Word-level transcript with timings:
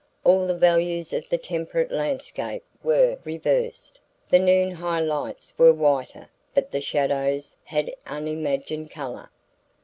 All 0.23 0.47
the 0.47 0.57
values 0.57 1.13
of 1.13 1.29
the 1.29 1.37
temperate 1.37 1.91
landscape 1.91 2.63
were 2.81 3.19
reversed: 3.23 3.99
the 4.29 4.39
noon 4.39 4.71
high 4.71 4.99
lights 4.99 5.53
were 5.59 5.73
whiter 5.75 6.27
but 6.55 6.71
the 6.71 6.81
shadows 6.81 7.55
had 7.65 7.93
unimagined 8.07 8.89
colour. 8.89 9.29